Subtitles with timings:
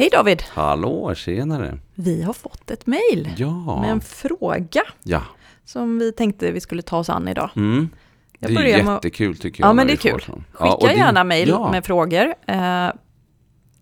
[0.00, 0.42] Hej David!
[0.48, 1.78] Hallå, tjenare!
[1.94, 5.22] Vi har fått ett mejl Ja, med en fråga ja.
[5.64, 7.50] som vi tänkte vi skulle ta oss an idag.
[7.56, 7.88] Mm.
[8.38, 9.68] Det är börjar med- jättekul tycker jag.
[9.68, 10.20] Ja, men det är kul.
[10.20, 12.34] Skicka Ja, det- gärna mejl ja, med frågor.
[12.46, 12.88] Eh,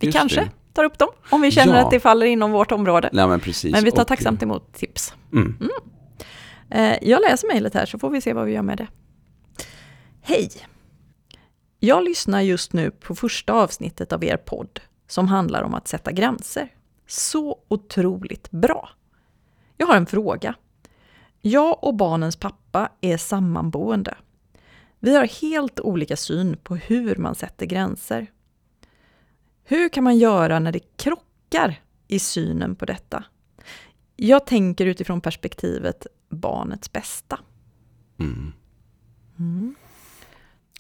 [0.01, 0.51] vi Just kanske det.
[0.73, 3.11] tar upp dem om vi känner att det faller inom vårt område.
[3.13, 3.73] Nej, men precis.
[3.73, 5.15] Men vi tar tacksamt emot tips.
[5.33, 5.57] Mm.
[6.71, 8.87] Eh, jag läser mejlet här så får vi se vad vi gör med det.
[10.23, 10.51] Hej!
[11.81, 16.13] Jag lyssnar just nu på första avsnittet av er podd som handlar om att sätta
[16.13, 16.75] gränser.
[17.07, 18.91] Så otroligt bra!
[19.77, 20.55] Jag har en fråga.
[21.41, 24.15] Jag och barnens pappa är sammanboende.
[24.99, 28.27] Vi har helt olika syn på hur man sätter gränser.
[29.65, 33.25] Hur kan man göra när det krockar i synen på detta?
[34.17, 37.39] Jag tänker utifrån perspektivet barnets bästa.
[38.19, 38.53] Mm.
[39.39, 39.75] Mm.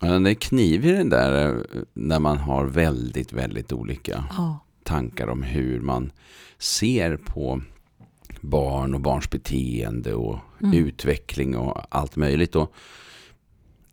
[0.00, 1.62] Ja, det är knivigt det där eh,
[1.94, 4.58] när man har väldigt, väldigt olika Ja.
[4.84, 6.12] tankar om hur man
[6.58, 7.60] ser på
[8.40, 10.74] barn och barns beteende och Mm.
[10.86, 12.56] utveckling och allt möjligt.
[12.56, 12.74] Och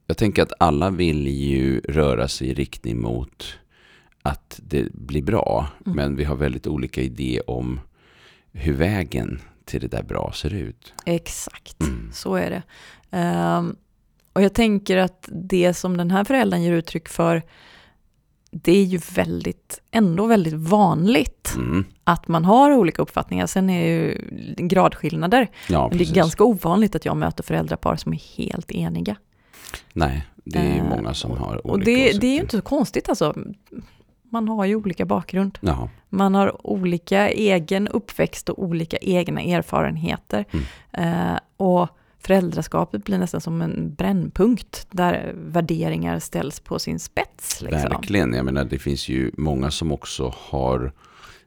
[0.08, 3.46] jag tänker att alla vill ju röra sig i riktning mot
[4.22, 5.68] att det blir bra.
[5.86, 5.96] Mm.
[5.96, 7.80] Men vi har väldigt olika idé om
[8.52, 10.94] hur vägen till det där bra ser ut.
[11.06, 12.10] Exakt, Mm.
[12.14, 12.64] så är det.
[13.18, 13.76] Ehm,
[14.36, 17.42] och jag tänker att det som den här föräldern ger uttryck för,
[18.52, 21.86] det är ju väldigt, ändå väldigt vanligt Mm.
[22.04, 23.46] att man har olika uppfattningar.
[23.48, 24.18] Sen är det ju
[24.58, 29.16] gradskillnader, Ja, men det är ganska ovanligt att jag möter föräldrapar som är helt eniga.
[29.94, 32.58] Nej, det är ju Eh, många som har olika Och det, det är ju inte
[32.58, 33.34] så konstigt alltså.
[34.32, 35.58] Man har ju olika bakgrund.
[35.62, 40.46] Ja, Man har olika egen uppväxt och olika egna erfarenheter.
[40.92, 41.34] Mm.
[41.34, 41.90] Eh, och
[42.26, 47.62] föräldraskapet blir nästan som en brännpunkt där värderingar ställs på sin spets.
[47.62, 47.82] Liksom.
[47.82, 48.34] verkligen.
[48.34, 50.92] Jag menar, det finns ju många som också har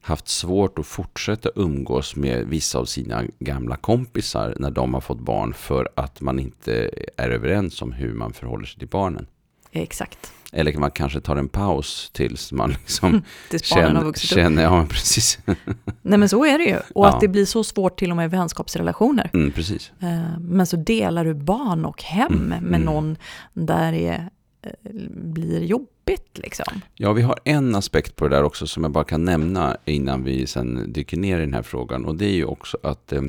[0.00, 5.21] haft svårt att fortsätta umgås med vissa av sina gamla kompisar när de har fått
[5.21, 9.27] barn för att man inte är överens om hur man förhåller sig till barnen.
[9.72, 10.33] Exakt.
[10.53, 14.36] Eller man kanske tar en paus tills man liksom Tills barnen har känner, vuxit upp.
[14.38, 15.38] känner, ja precis.
[16.03, 16.76] Nej men så är det ju.
[16.76, 17.09] Och Ja.
[17.09, 19.31] att det blir så svårt till och med i vänskapsrelationer.
[19.34, 19.92] Mm, precis.
[20.00, 22.81] Eh, men så delar du barn och hem Mm, med mm.
[22.82, 23.16] någon
[23.53, 24.28] där det
[24.62, 24.70] eh,
[25.10, 26.81] blir jobbigt liksom.
[26.94, 30.25] Ja, vi har en aspekt på det där också som jag bara kan nämna innan
[30.25, 32.04] vi sen dyker ner i den här frågan.
[32.04, 33.22] Och det är ju också att eh,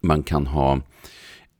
[0.00, 0.80] man kan ha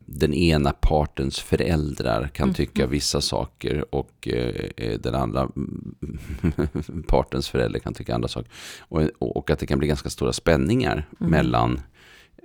[0.06, 2.54] den ena partens föräldrar kan Mm.
[2.54, 5.48] tycka vissa saker och eh, den andra
[7.08, 8.50] partens förälder kan tycka andra saker.
[8.80, 11.30] Och, och att det kan bli ganska stora spänningar Mm.
[11.30, 11.80] mellan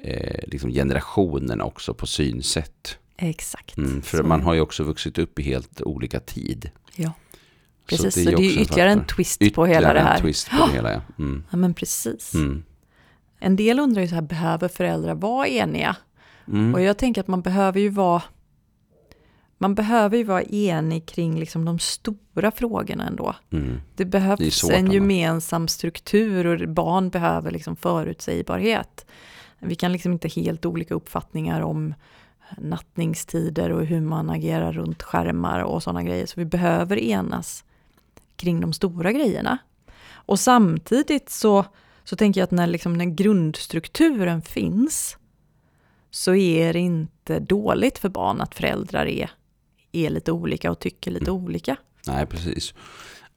[0.04, 2.98] eh, liksom generationerna också på synsätt.
[3.18, 3.78] Exakt.
[3.78, 6.70] Mm, för Så man är har ju också vuxit upp i helt olika tid.
[6.96, 7.12] Ja,
[7.90, 8.14] precis.
[8.14, 9.16] Så det är också ju ytterligare en faktor.
[9.16, 10.16] twist på hela det Ytterligare här.
[10.16, 11.02] en twist på det hela, ja.
[11.20, 11.44] Mm.
[11.52, 12.34] Ja, men precis.
[12.34, 12.64] Mm.
[13.40, 15.96] En del undrar ju så här, behöver föräldrar vara eniga?
[16.48, 16.74] Mm.
[16.74, 18.24] Och jag tänker att man behöver ju vara
[19.58, 23.36] man behöver ju vara enig kring liksom de stora frågorna ändå.
[23.52, 23.82] Mm.
[23.96, 29.06] Det behövs Det svårt en gemensam struktur och barn behöver liksom förutsägbarhet.
[29.60, 31.94] Vi kan liksom inte helt olika uppfattningar om
[32.58, 36.26] nattningstider och hur man agerar runt skärmar och sådana grejer.
[36.26, 37.64] Så vi behöver enas
[38.36, 39.58] kring de stora grejerna.
[40.12, 41.66] Och samtidigt så,
[42.04, 45.18] så tänker jag att när, liksom, när grundstrukturen finns
[46.12, 49.32] så är det inte dåligt för barn att föräldrar är,
[49.92, 51.78] är lite olika och tycker lite olika.
[52.08, 52.74] Nej, precis.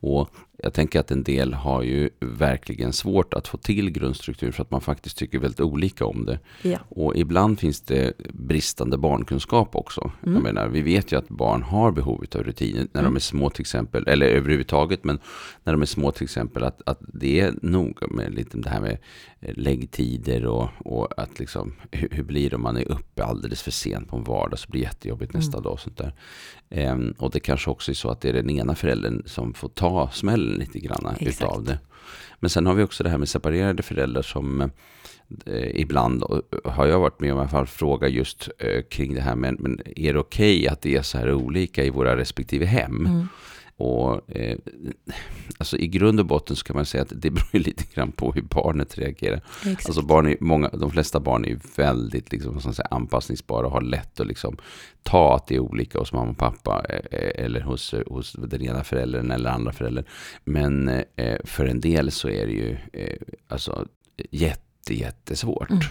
[0.01, 0.31] Och
[0.63, 4.71] jag tänker att en del har ju verkligen svårt att få till grundstruktur för att
[4.71, 6.39] man faktiskt tycker väldigt olika om det.
[6.63, 6.79] Ja.
[6.89, 10.11] Och ibland finns det bristande barnkunskap också.
[10.23, 10.35] Mm.
[10.35, 13.13] Jag menar, vi vet ju att barn har behov av rutiner när Mm.
[13.13, 15.19] de är små till exempel, eller överhuvudtaget, men
[15.65, 18.81] när de är små till exempel, att, att det är noga med lite det här
[18.81, 18.99] med
[19.41, 23.63] eh, läggtider och, och att liksom, hur, hur blir det om man är uppe alldeles
[23.63, 25.63] för sent på en vardag så blir det jättejobbigt nästa Mm.
[25.65, 26.13] dag och sånt där.
[26.71, 29.69] Ehm, och det kanske också är så att det är den ena föräldern som får
[29.69, 31.43] ta smällen lite grann Exakt.
[31.43, 31.79] utav det.
[32.41, 34.61] Men sen har vi också det här med separerade föräldrar som
[35.47, 39.15] eh, ibland och, har jag varit med om i alla fall fråga just eh, kring
[39.15, 42.17] det här men, men är det okej att det är så här olika i våra
[42.17, 43.07] respektive hem?
[43.07, 43.29] Mm.
[43.81, 44.59] Och eh,
[45.59, 48.33] alltså i grund och botten så kan man säga att det beror lite grann på
[48.33, 49.37] hur barnet reagerar.
[49.37, 49.87] Exakt.
[49.87, 53.81] Alltså barn är, många, de flesta barn är väldigt liksom, man säga, anpassningsbara och har
[53.81, 54.57] lätt att liksom,
[55.03, 58.85] ta att det är olika hos mamma och pappa eh, eller hos, hos den ena
[58.85, 60.05] föräldern eller andra föräldern.
[60.45, 63.17] Men eh, för en del så är det ju eh,
[63.49, 63.87] alltså,
[64.31, 65.71] jätte, jättesvårt.
[65.71, 65.83] Mm.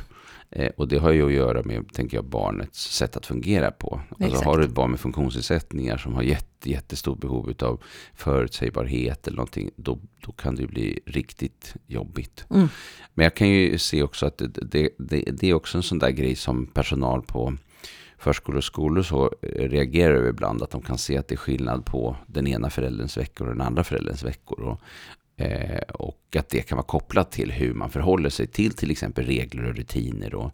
[0.52, 4.02] Eh, och det har ju att göra med, tänker jag, barnets sätt att fungera på.
[4.10, 4.46] Alltså Exakt.
[4.46, 7.84] har du ett barn med funktionsnedsättningar som har jätte, jättestort behov av
[8.14, 12.46] förutsägbarhet eller någonting, då, då kan det ju bli riktigt jobbigt.
[12.50, 12.68] Mm.
[13.14, 16.00] Men jag kan ju se också att det, det, det, det är också en sån
[16.00, 17.54] där grej som personal på
[18.20, 21.38] förskolor och skolor så eh, reagerar över ibland att de kan se att det är
[21.38, 24.60] skillnad på den ena förälderns veckor och den andra förälderns veckor.
[24.62, 24.82] Och,
[25.94, 29.64] och att det kan vara kopplat till hur man förhåller sig till till exempel regler
[29.70, 30.52] och rutiner och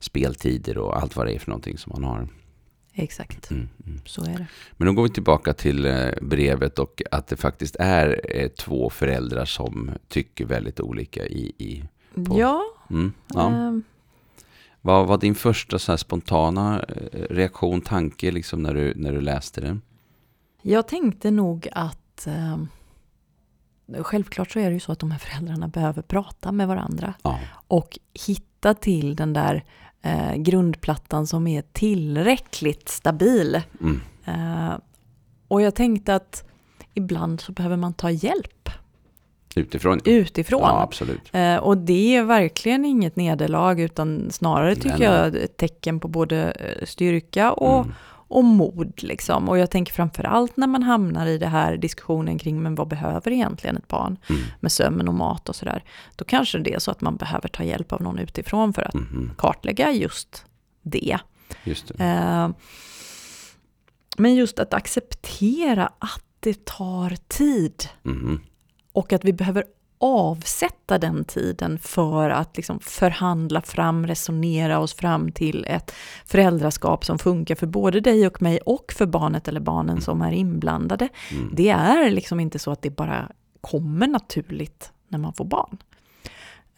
[0.00, 2.28] speltider och allt vad det är för någonting som man har.
[2.98, 4.00] Exakt, Mm, mm.
[4.06, 4.46] så är det.
[4.76, 8.90] Men då går vi tillbaka till eh, brevet och att det faktiskt är eh, två
[8.90, 11.52] föräldrar som tycker väldigt olika i...
[11.58, 11.84] i
[12.14, 13.48] På- Ja, mm, ja.
[13.52, 13.82] ehm,
[14.80, 19.60] Vad var din första så spontana eh, reaktion, tanke liksom när du, när du läste
[19.60, 19.78] det?
[20.62, 22.68] jag tänkte nog att ehm,
[24.02, 27.38] självklart så är det ju så att de här föräldrarna behöver prata med varandra Ja.
[27.68, 29.64] och hitta till den där
[30.02, 33.62] eh, grundplattan som är tillräckligt stabil.
[33.80, 34.00] Mm.
[34.24, 34.74] Eh,
[35.48, 36.44] och jag tänkte att
[36.94, 38.68] ibland så behöver man ta hjälp
[39.56, 40.00] Utifrån?
[40.04, 40.60] utifrån.
[40.62, 41.20] Ja, absolut.
[41.32, 46.08] Eh, och det är verkligen inget nederlag utan snarare tycker Nej, jag ett tecken på
[46.08, 47.94] både eh, styrka och, Mm.
[48.28, 49.02] Och mod.
[49.02, 49.48] Liksom.
[49.48, 53.30] Och jag tänker framförallt när man hamnar i det här diskussionen kring men vad behöver
[53.30, 54.42] egentligen ett barn Mm.
[54.60, 55.84] med sömn och mat och sådär.
[56.16, 58.94] Då kanske det är så att man behöver ta hjälp av någon utifrån för att
[58.94, 59.32] Mhm.
[59.38, 60.44] kartlägga just
[60.82, 61.18] det.
[61.64, 62.04] Just det.
[62.04, 62.48] Eh,
[64.18, 68.40] men just att acceptera att det tar tid Mhm.
[68.92, 69.64] och att vi behöver
[69.98, 75.94] avsätta den tiden för att liksom förhandla fram, resonera oss fram till ett
[76.26, 80.32] föräldraskap som funkar för både dig och mig och för barnet eller barnen som är
[80.32, 81.08] inblandade.
[81.32, 81.50] Mm.
[81.52, 83.28] Det är liksom inte så att det bara
[83.60, 85.78] kommer naturligt när man får barn.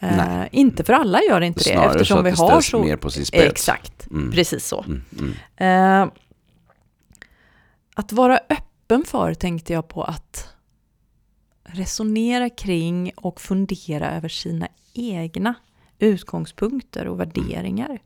[0.00, 0.49] Nej.
[0.53, 2.67] inte för alla gör det inte det, Snarare eftersom så att vi det har ställs
[2.70, 2.79] så...
[2.79, 3.44] mer på sin spets.
[3.44, 4.31] Exakt, Mm.
[4.32, 4.85] precis så.
[4.85, 5.03] Mm.
[5.56, 6.03] Mm.
[6.03, 6.12] Eh,
[7.94, 10.49] att vara öppen för tänkte jag på att
[11.73, 15.55] resonera kring och fundera över sina egna
[15.99, 17.99] utgångspunkter och värderingar.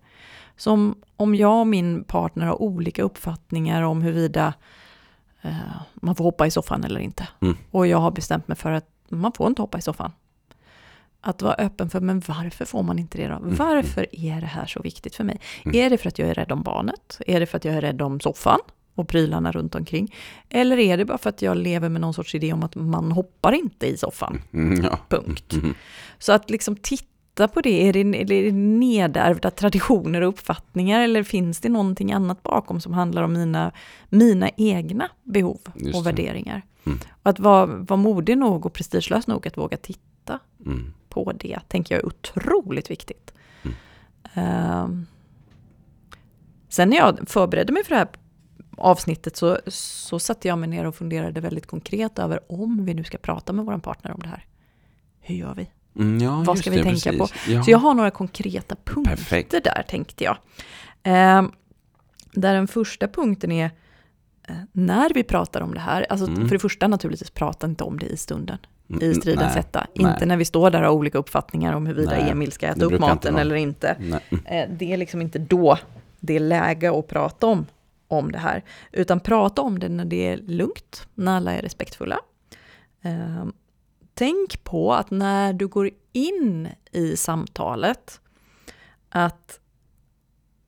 [0.56, 4.54] Som om jag och min partner har olika uppfattningar om huruvida
[5.42, 5.56] eh,
[5.94, 7.28] man får hoppa i soffan eller inte.
[7.40, 7.56] Mm.
[7.70, 10.12] Och jag har bestämt mig för att man får inte hoppa i soffan.
[11.20, 13.38] Att vara öppen för, men varför får man inte det då?
[13.42, 15.40] Varför är det här så viktigt för mig?
[15.64, 15.76] Mm.
[15.76, 17.20] Är det för att jag är rädd om barnet?
[17.26, 18.60] Är det för att jag är rädd om soffan
[18.94, 20.14] och prylarna runt omkring?
[20.48, 23.12] Eller är det bara för att jag lever med någon sorts idé om att man
[23.12, 24.42] hoppar inte i soffan?
[24.52, 24.84] Mm.
[24.84, 24.98] Ja.
[25.08, 25.52] Punkt.
[25.54, 25.74] Mhm.
[26.18, 31.22] Så att liksom titta på det, är det, är det nedärvda traditioner och uppfattningar eller
[31.22, 33.72] finns det någonting annat bakom som handlar om mina,
[34.08, 36.10] mina egna behov Just och det.
[36.10, 36.62] värderingar?
[36.86, 36.98] Mm.
[37.22, 40.02] Och att vara, vara modig nog och prestigelös nog att våga titta
[40.66, 40.92] Mm.
[41.08, 43.34] på det, tänker jag är otroligt viktigt.
[43.62, 43.74] Mm.
[44.34, 45.06] Ehm,
[46.68, 48.08] sen när jag förberedde mig för det här
[48.76, 53.04] avsnittet så, så satte jag mig ner och funderade väldigt konkret över om vi nu
[53.04, 54.44] ska prata med vår partner om det här.
[55.20, 55.70] Hur gör vi?
[55.96, 57.26] Mm, ja, Vad ska vi det, tänka på?
[57.26, 57.48] precis.
[57.48, 57.62] Ja.
[57.62, 59.50] Så jag har några konkreta punkter Perfekt.
[59.50, 60.36] där tänkte jag.
[61.02, 61.52] Ehm,
[62.32, 63.70] där den första punkten är
[64.48, 66.48] eh, när vi pratar om det här, alltså Mm.
[66.48, 68.58] för det första naturligtvis prata inte om det i stunden,
[68.90, 69.86] Mm, i stridens hetta.
[69.94, 72.84] Inte när vi står där och har olika uppfattningar om huruvida Nej, Emil ska äta
[72.84, 73.40] upp inte maten vara.
[73.40, 73.96] eller inte.
[74.00, 74.20] Nej.
[74.44, 75.78] Eh, Det är liksom inte då
[76.20, 77.66] det är läge att prata om,
[78.18, 78.64] om det här.
[78.92, 82.18] Utan prata om det när det är lugnt, när alla är respektfulla.
[83.02, 83.44] Eh,
[84.14, 88.20] Tänk på att när du går in i samtalet,
[89.08, 89.60] att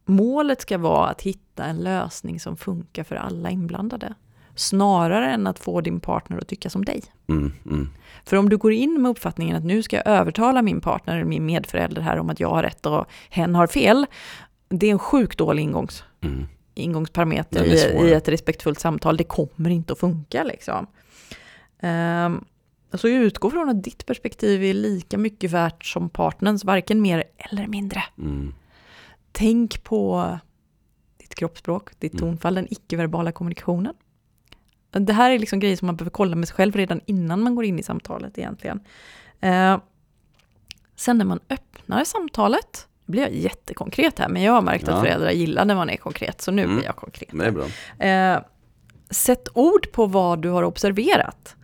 [0.04, 4.14] målet ska vara att hitta en lösning som funkar för alla inblandade.
[4.54, 7.02] Snarare än att få din partner att tycka som dig.
[7.28, 7.88] Mm, mm.
[8.24, 11.24] För om du går in med uppfattningen att nu ska jag övertala min partner eller
[11.24, 14.06] min medförälder här om att jag har rätt och hen har fel.
[14.68, 16.46] Det är en sjukt dålig ingångs, Mm.
[16.74, 19.16] Ingångsparameter är i, ett respektfullt samtal.
[19.16, 20.86] Det kommer inte att funka liksom.
[21.82, 22.44] Um,
[22.94, 27.66] så utgå från att ditt perspektiv är lika mycket värt som partners, varken mer eller
[27.66, 28.04] mindre.
[28.18, 28.54] Mm.
[29.32, 30.28] Tänk på
[31.16, 32.20] ditt kroppsspråk, ditt Mm.
[32.20, 33.94] tonfall, den icke-verbala kommunikationen.
[34.90, 37.54] Det här är liksom grejer som man behöver kolla med sig själv redan innan man
[37.54, 38.80] går in i samtalet egentligen.
[39.40, 39.78] Eh,
[40.96, 44.94] sen när man öppnar samtalet, blir jag jättekonkret här, men jag har märkt Ja.
[44.94, 46.76] att föräldrar gillar när man är konkret, så nu Mm.
[46.76, 47.28] blir jag konkret.
[47.32, 47.64] Det är bra.
[48.06, 48.42] Eh,
[49.10, 51.56] sätt ord på vad du har observerat.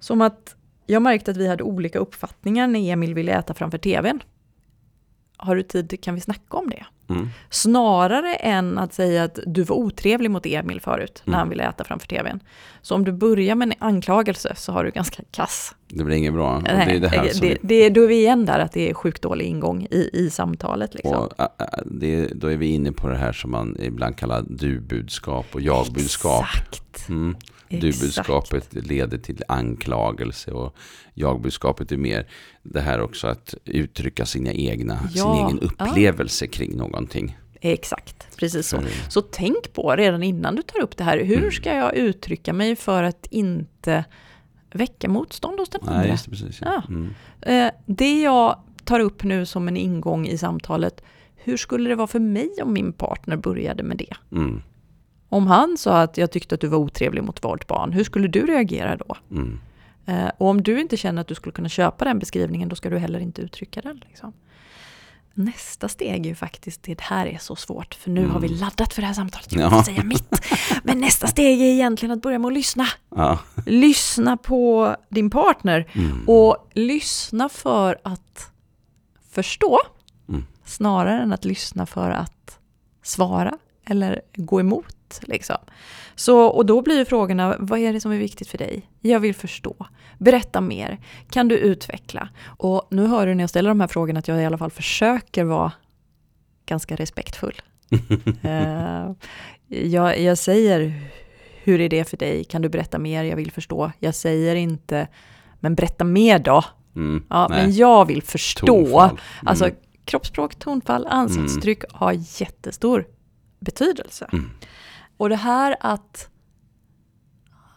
[0.00, 0.54] Som att
[0.86, 4.20] jag märkte att vi hade olika uppfattningar när Emil ville äta framför tvn.
[5.36, 6.86] Har du tid, kan vi snacka om det?
[7.08, 7.28] Mm.
[7.50, 11.38] Snarare än att säga att du var otrevlig mot Emil förut när Mm.
[11.38, 12.40] han ville äta framför tvn.
[12.82, 15.74] Så om du börjar med en anklagelse så har du ganska kass.
[15.88, 16.58] Det blir inget bra.
[16.58, 18.94] Nej, det är det här det, det, då är vi igen där att det är
[18.94, 20.94] sjukt dålig ingång i, i samtalet.
[20.94, 21.14] Liksom.
[21.16, 24.44] Och, ä, ä, det, då är vi inne på det här som man ibland kallar
[24.48, 26.44] du-budskap och jag-budskap.
[26.44, 27.08] Exakt.
[27.08, 27.36] Mm.
[27.70, 30.76] Du-budskapet leder till anklagelse och
[31.14, 32.26] jag-budskapet är mer
[32.62, 37.38] det här också att uttrycka sina egna, sin Ja, egen upplevelse kring någonting.
[37.60, 38.82] Exakt, precis så.
[39.08, 41.50] Så tänk på redan innan du tar upp det här, hur Mm.
[41.50, 44.04] ska jag uttrycka mig för att inte
[44.72, 46.08] väcka motstånd hos den Nej, andra?
[46.08, 46.58] just det, precis.
[46.64, 46.82] Ja.
[46.88, 47.10] Mm.
[47.42, 51.02] Eh, det jag tar upp nu som en ingång i samtalet,
[51.36, 54.36] hur skulle det vara för mig om min partner började med det?
[54.36, 54.62] Mm.
[55.28, 58.28] Om han sa att jag tyckte att du var otrevlig mot vårt barn, hur skulle
[58.28, 59.16] du reagera då?
[59.30, 59.60] Mm.
[60.06, 62.90] Eh, och om du inte känner att du skulle kunna köpa den beskrivningen, då ska
[62.90, 64.02] du heller inte uttrycka den.
[64.08, 64.32] Liksom.
[65.34, 68.94] Nästa steg är ju faktiskt, det här är så svårt, för nu har vi laddat
[68.94, 69.84] för det här samtalet, jag Ja.
[69.84, 70.46] säga mitt.
[70.82, 72.86] Men nästa steg är egentligen att börja med att lyssna.
[73.16, 73.38] Ja.
[73.66, 76.24] Lyssna på din partner Mm.
[76.28, 78.50] och lyssna för att
[79.30, 79.78] förstå,
[80.28, 80.46] Mm.
[80.64, 82.58] snarare än att lyssna för att
[83.02, 84.96] svara eller gå emot.
[85.22, 85.56] Liksom.
[86.14, 88.90] Så, och då blir ju frågorna, vad är det som är viktigt för dig?
[89.00, 89.86] Jag vill förstå.
[90.18, 90.98] Berätta mer.
[91.30, 92.28] Kan du utveckla?
[92.46, 94.70] Och nu hör du när jag ställer de här frågorna att jag i alla fall
[94.70, 95.72] försöker vara
[96.66, 97.62] ganska respektfull.
[98.42, 99.12] Eh,
[99.68, 101.02] jag, jag säger,
[101.62, 102.44] hur är det för dig?
[102.44, 103.24] Kan du berätta mer?
[103.24, 103.92] Jag vill förstå.
[103.98, 105.08] Jag säger inte,
[105.60, 106.64] men berätta mer då.
[106.96, 107.24] Mm.
[107.30, 107.62] Ja, Nej.
[107.62, 108.66] men jag vill förstå.
[108.66, 109.08] Tonfall.
[109.10, 109.20] Mm.
[109.46, 109.70] Alltså
[110.04, 113.06] kroppsspråk, tonfall, ansiktstryck har jättestor
[113.60, 114.28] betydelse.
[114.32, 114.50] Mm.
[115.18, 116.28] Och det här att,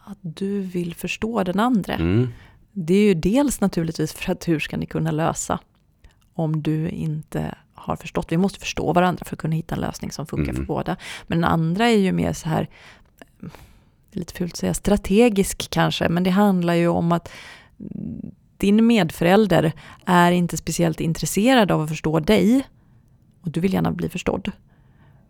[0.05, 2.27] att du vill förstå den andra, Mm.
[2.71, 5.59] det är ju dels naturligtvis för att hur ska ni kunna lösa
[6.33, 8.31] om du inte har förstått.
[8.31, 10.55] Vi måste förstå varandra för att kunna hitta en lösning som funkar Mm.
[10.55, 10.97] för båda.
[11.27, 12.69] Men den andra är ju mer så här,
[13.39, 17.29] det är lite fult att säga strategisk kanske, men det handlar ju om att
[18.57, 19.71] din medförälder
[20.05, 22.67] är inte speciellt intresserad av att förstå dig
[23.41, 24.51] och du vill gärna bli förstådd.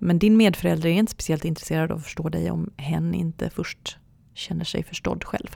[0.02, 3.98] Men din medförälder är inte speciellt intresserad av att förstå dig om hen inte först
[4.34, 5.56] känner sig förstådd själv.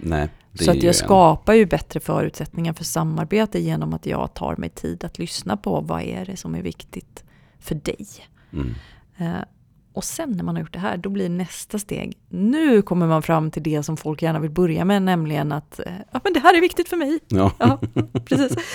[0.00, 4.56] Nej, Så att jag en- skapar ju bättre förutsättningar för samarbete genom att jag tar
[4.56, 7.24] mig tid att lyssna på vad är det som är viktigt
[7.58, 8.06] för dig.
[8.52, 8.74] Mm.
[9.18, 9.44] Eh,
[9.92, 13.22] och sen när man har gjort det här, då blir nästa steg, nu kommer man
[13.22, 16.40] fram till det som folk gärna vill börja med, nämligen att eh, ja, men det
[16.40, 17.18] här är viktigt för mig.
[17.28, 17.52] Ja.
[17.58, 17.80] Ja,
[18.24, 18.56] precis.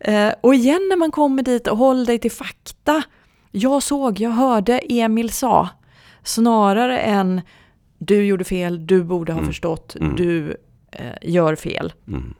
[0.00, 3.02] Eh, och igen när man kommer dit, och håll dig till fakta.
[3.58, 5.68] Jag såg, jag hörde, Emil sa.
[6.22, 7.40] Snarare än
[7.98, 9.50] du gjorde fel, du borde ha Mm.
[9.50, 10.16] förstått, Mm.
[10.16, 10.56] du
[10.92, 11.92] eh, gör fel.
[12.08, 12.34] Mm.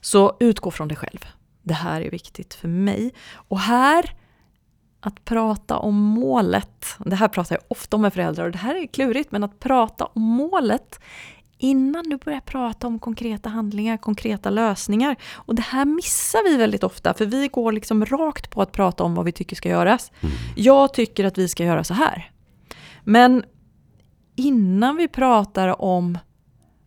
[0.00, 1.24] Så utgå från dig själv.
[1.62, 3.14] Det här är viktigt för mig.
[3.34, 4.14] Och här,
[5.00, 6.86] att prata om målet.
[6.98, 9.60] Det här pratar jag ofta om med föräldrar och det här är klurigt, men att
[9.60, 11.00] prata om målet
[11.60, 15.16] innan du börjar prata om konkreta handlingar, konkreta lösningar.
[15.32, 19.04] Och det här missar vi väldigt ofta, för vi går liksom rakt på att prata
[19.04, 20.12] om vad vi tycker ska göras.
[20.20, 20.34] Mm.
[20.56, 22.30] Jag tycker att vi ska göra så här.
[23.04, 23.44] Men
[24.36, 26.18] innan vi pratar om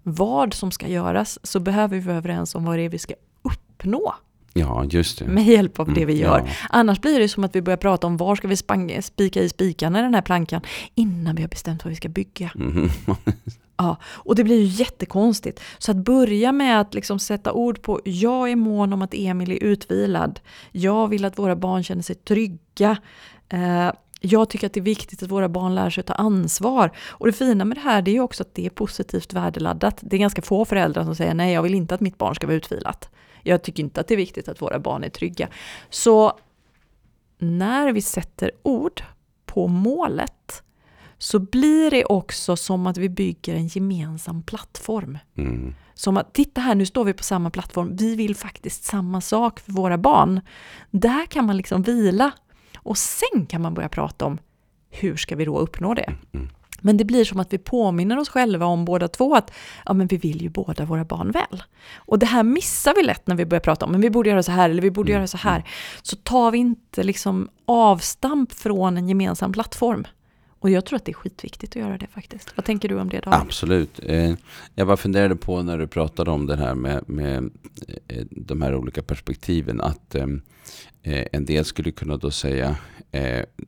[0.04, 3.14] vad som ska göras så behöver vi vara överens om vad det är vi ska
[3.42, 4.16] uppnå
[4.54, 5.26] ja, just det.
[5.26, 6.40] med hjälp av det Mm, vi gör.
[6.40, 6.46] ja.
[6.70, 8.58] Annars blir det som att vi börjar prata om var ska vi
[9.02, 10.62] spika i spikarna i den här plankan
[10.96, 12.52] innan vi har bestämt vad vi ska bygga.
[12.56, 12.90] Mhm.
[13.78, 15.60] Ja, och det blir ju jättekonstigt.
[15.78, 19.52] Så att börja med att liksom sätta ord på, jag är mån om att Emil
[19.52, 20.40] är utvilad.
[20.72, 22.98] Jag vill att våra barn känner sig trygga.
[23.50, 26.92] Eh, jag tycker att det är viktigt att våra barn lär sig att ta ansvar.
[27.10, 30.00] Och det fina med det här det är ju också att det är positivt värdeladdat.
[30.02, 32.48] Det är ganska få föräldrar som säger nej, jag vill inte att mitt barn ska
[32.48, 33.10] vara utvilat.
[33.44, 35.48] Jag tycker inte att det är viktigt att våra barn är trygga.
[35.90, 36.40] Så
[37.38, 39.04] när vi sätter ord
[39.46, 40.33] på målet
[41.24, 45.18] så blir det också som att vi bygger en gemensam plattform.
[45.38, 45.76] Mm.
[45.94, 49.60] Som att, titta här, nu står vi på samma plattform, vi vill faktiskt samma sak
[49.60, 50.42] för våra barn.
[50.92, 52.32] Där kan man liksom vila
[52.78, 54.38] och sen kan man börja prata om
[54.90, 56.14] hur ska vi då uppnå det.
[56.34, 56.50] Mm.
[56.82, 59.52] Men det blir som att vi påminner oss själva om båda två att
[59.86, 61.64] ja, men vi vill ju båda våra barn väl.
[61.96, 64.44] Och det här missar vi lätt när vi börjar prata om men vi borde göra
[64.44, 65.20] så här eller vi borde Mm.
[65.20, 65.64] göra så här.
[66.02, 70.06] Så tar vi inte liksom avstamp från en gemensam plattform.
[70.64, 72.54] Och jag tror att det är skitviktigt att göra det faktiskt.
[72.58, 73.40] Vad tänker du om det David?
[73.40, 74.00] Absolut.
[74.04, 74.34] Eh,
[74.76, 77.50] jag bara funderade på när du pratade om det här med, med
[78.08, 80.28] eh, de här olika perspektiven att eh,
[81.32, 82.76] en del skulle kunna då säga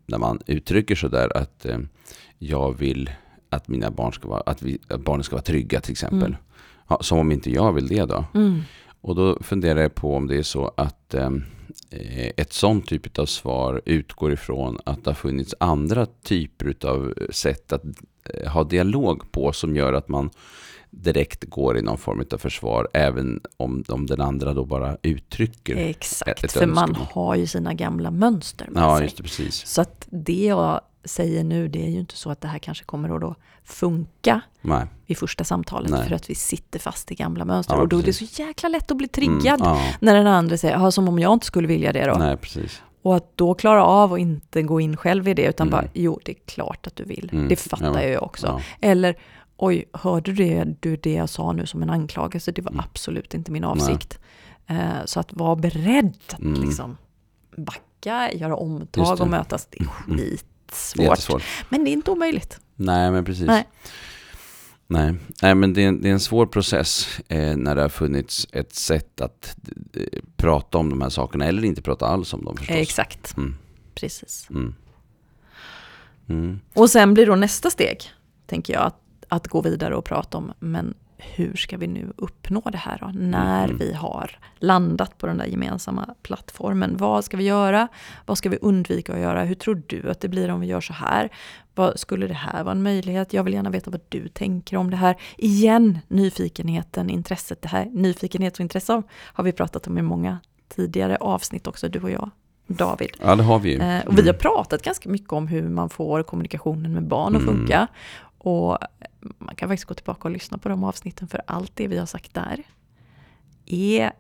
[0.06, 1.66] när man uttrycker sådär att
[2.40, 3.10] jag vill
[3.50, 6.24] att mina barn ska vara, att, vi, att barnen ska vara trygga till exempel.
[6.24, 6.36] Mm.
[6.88, 8.26] Ja, som om inte jag vill det då.
[8.34, 8.62] Mm.
[9.06, 11.30] Och då funderar jag på om det är så att eh,
[12.38, 17.74] ett sånt typ av svar utgår ifrån att det har funnits andra typer av sätt
[17.74, 17.84] att
[18.30, 20.30] eh, ha dialog på som gör att man
[20.90, 25.76] direkt går i någon form av försvar, även om, om den andra då bara uttrycker
[25.76, 29.06] Exakt, ett, ett för man har ju sina gamla mönster med ja, sig.
[29.06, 29.68] Just det, precis.
[29.68, 32.86] Så att det jag säger nu, det är ju inte så att det här kanske
[32.86, 34.88] kommer att då funka Nej.
[35.06, 36.08] vid första samtalet Nej.
[36.08, 37.76] för att vi sitter fast i gamla mönster.
[37.76, 38.22] Ja, och då precis.
[38.22, 39.82] är det så jäkla lätt att bli triggad mm, ja.
[40.00, 42.16] när den andra säger, som om jag inte skulle vilja det då.
[42.18, 42.82] Nej, precis.
[43.02, 45.80] Och att då klara av att inte gå in själv i det, utan mm.
[45.80, 47.30] bara, jo, det är klart att du vill.
[47.34, 47.48] Mm.
[47.48, 48.62] Det fattar ja, jag också.
[48.82, 49.16] Eller,
[49.58, 52.52] oj, hörde du det, du det jag sa nu som en anklagelse?
[52.52, 52.86] Det var mm.
[52.90, 54.20] absolut inte min avsikt.
[54.68, 56.62] Eh, så att vara beredd att mm.
[56.62, 56.98] liksom
[57.58, 60.18] backa, göra omtag och mötas, det är mm.
[60.18, 60.46] skit
[60.96, 61.44] jättesvårt.
[61.70, 62.60] Men det är inte omöjligt.
[62.76, 63.48] Nej, men precis.
[63.48, 63.68] Nej.
[64.88, 67.90] Nej, Nej men det är, en, det är en svår process eh, när det har
[67.90, 69.56] funnits ett sätt att
[69.94, 72.76] eh, prata om de här sakerna eller inte prata alls om dem förstås.
[72.76, 73.56] Exakt, mm.
[73.96, 74.48] precis.
[74.50, 74.76] Mm.
[76.30, 76.60] Mm.
[76.74, 77.98] Och sen blir då nästa steg,
[78.46, 82.62] tänker jag, att, att gå vidare och prata om, men hur ska vi nu uppnå
[82.72, 83.12] det här då?
[83.14, 83.78] När mm.
[83.78, 86.98] vi har landat på den där gemensamma plattformen.
[86.98, 87.88] Vad ska vi göra?
[88.26, 89.44] Vad ska vi undvika att göra?
[89.44, 91.30] Hur tror du att det blir om vi gör så här?
[91.76, 93.34] Vad, skulle det här vara en möjlighet?
[93.34, 95.16] Jag vill gärna veta vad du tänker om det här.
[95.38, 97.62] Igen, nyfikenheten, intresset.
[97.62, 102.00] Det här nyfikenhet och intresse har vi pratat om i många tidigare avsnitt också, du
[102.00, 102.32] och jag.
[102.68, 103.10] David.
[103.22, 103.76] Ja, det har vi.
[103.76, 104.08] Mm.
[104.08, 104.40] och vi har mm.
[104.40, 107.56] pratat ganska mycket om hur man får kommunikationen med barn att mm.
[107.56, 107.88] funka.
[108.46, 108.78] Och
[109.38, 112.06] man kan faktiskt gå tillbaka och lyssna på de avsnitten för allt det vi har
[112.06, 112.64] sagt där
[113.66, 114.12] är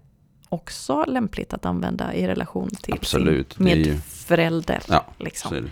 [0.49, 3.53] också lämpligt att använda i relation till Absolut.
[3.53, 4.83] sin medförälder.
[4.87, 5.69] Ja, liksom.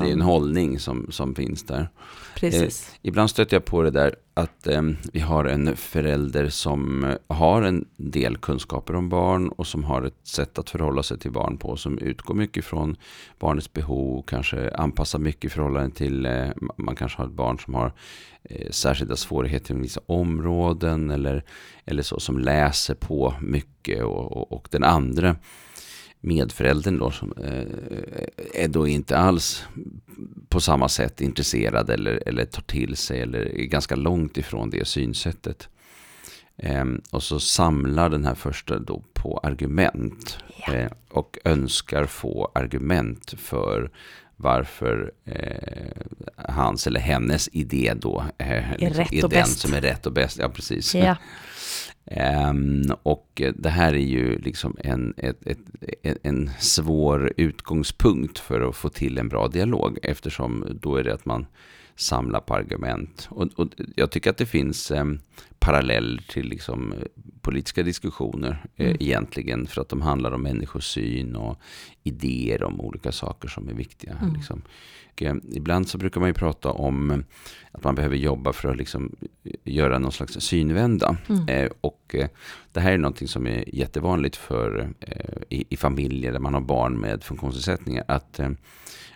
[0.00, 1.88] Det är en hållning som, som finns där.
[2.36, 2.88] Precis.
[2.88, 7.62] Eh, ibland stöter jag på det där att eh, vi har en förälder som har
[7.62, 11.58] en del kunskaper om barn och som har ett sätt att förhålla sig till barn
[11.58, 12.96] på som utgår mycket från
[13.38, 17.74] barnets behov, kanske anpassar mycket i förhållande till, eh, man kanske har ett barn som
[17.74, 17.92] har
[18.42, 21.44] eh, särskilda svårigheter i vissa områden eller,
[21.84, 25.36] eller så, som läser på mycket och, och, och den andra
[26.20, 29.64] medföräldern då som eh, är då inte alls
[30.48, 34.88] på samma sätt intresserad eller, eller tar till sig eller är ganska långt ifrån det
[34.88, 35.68] synsättet.
[36.56, 40.38] Eh, och så samlar den här första då på argument
[40.72, 43.90] eh, och önskar få argument för
[44.36, 46.02] varför eh,
[46.36, 49.58] hans eller hennes idé då eh, är, liksom, är den bäst.
[49.58, 50.38] som är rätt och bäst.
[50.38, 50.94] Ja, precis.
[50.94, 51.16] Ja.
[52.16, 55.58] Um, och det här är ju liksom en, ett, ett,
[56.22, 61.24] en svår utgångspunkt för att få till en bra dialog eftersom då är det att
[61.24, 61.46] man
[61.96, 63.28] samlar på argument.
[63.30, 65.20] Och, och jag tycker att det finns um,
[65.58, 66.94] paralleller till liksom,
[67.42, 68.96] politiska diskussioner eh, mm.
[69.00, 71.58] egentligen för att de handlar om människosyn och
[72.02, 74.16] idéer om olika saker som är viktiga.
[74.22, 74.34] Mm.
[74.34, 74.62] Liksom.
[75.20, 77.24] Och, eh, ibland så brukar man ju prata om
[77.72, 79.16] att man behöver jobba för att liksom
[79.64, 81.16] göra någon slags synvända.
[81.28, 81.48] Mm.
[81.48, 82.28] Eh, och eh,
[82.72, 86.60] det här är någonting som är jättevanligt för, eh, i, i, familjer där man har
[86.60, 88.04] barn med funktionsnedsättningar.
[88.08, 88.50] Att, eh,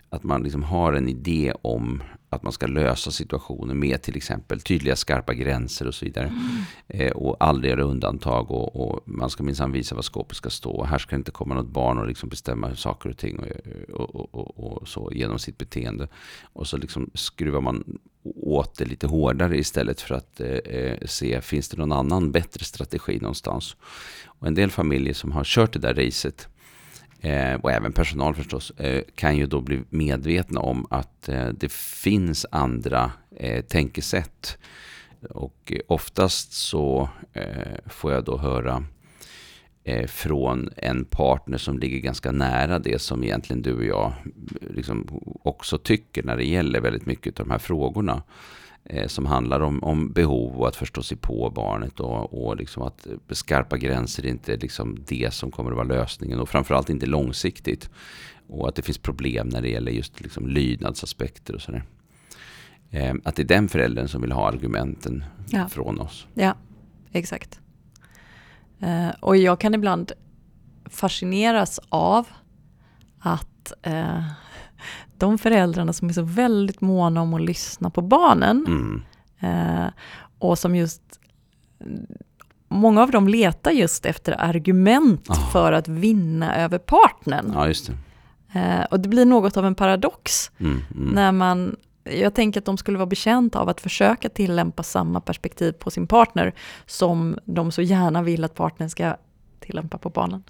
[0.09, 2.03] att man liksom har en idé om
[2.35, 6.27] att man ska lösa situationen med till exempel tydliga skarpa gränser och så vidare.
[6.27, 6.41] Mm.
[6.87, 10.83] Eh, och aldrig göra undantag och, och man ska minsann visa vad skåpet ska stå.
[10.83, 13.39] Här ska inte komma något barn och liksom bestämma saker och ting
[13.93, 16.07] och, och, och, och, så genom sitt beteende.
[16.53, 17.97] Och så liksom skruvar man
[18.35, 22.65] åt det lite hårdare istället för att eh, eh, se, finns det någon annan bättre
[22.65, 23.75] strategi någonstans?
[24.25, 26.47] Och en del familjer som har kört det där racet
[27.25, 31.71] eh, och även personal förstås, eh, kan ju då bli medvetna om att eh, det
[31.71, 34.57] finns andra eh, tänkesätt.
[35.29, 38.83] Och oftast så eh, får jag då höra
[39.83, 44.13] eh, från en partner som ligger ganska nära det som egentligen du och jag
[44.69, 48.23] liksom också tycker när det gäller väldigt mycket av de här frågorna.
[48.89, 52.83] Eh, som handlar om, om behov och att förstå sig på barnet och, och liksom
[52.83, 57.05] att skarpa gränser är inte liksom det som kommer att vara lösningen och framförallt inte
[57.05, 57.89] långsiktigt.
[58.47, 61.83] Och att det finns problem när det gäller just liksom lydnadsaspekter och sådär.
[62.91, 65.67] Eh, att det är den föräldern som vill ha argumenten ja.
[65.67, 66.27] från oss.
[66.33, 66.55] Ja,
[67.11, 67.59] exakt.
[68.79, 70.11] Eh, och jag kan ibland
[70.85, 72.27] fascineras av
[73.19, 74.23] att eh,
[75.19, 79.03] de föräldrarna som är så väldigt måna om att lyssna på barnen mm.
[79.39, 79.87] eh,
[80.39, 81.01] och som just
[82.67, 85.51] Många av dem letar just efter argument oh.
[85.51, 87.51] för att vinna över partnern.
[87.53, 88.59] Ja, just det.
[88.59, 91.13] Eh, och det blir något av en paradox mm, mm.
[91.13, 95.71] när man jag tänker att de skulle vara betjänta av att försöka tillämpa samma perspektiv
[95.71, 96.53] på sin partner
[96.85, 99.15] som de så gärna vill att partnern ska
[99.59, 100.43] tillämpa på barnen.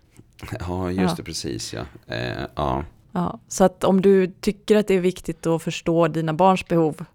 [0.59, 1.13] Ja, just ja.
[1.17, 1.81] det, precis ja.
[2.07, 2.83] Eh, ja.
[3.15, 3.39] Ja.
[3.47, 7.05] Så att om du tycker att det är viktigt att förstå dina barns behov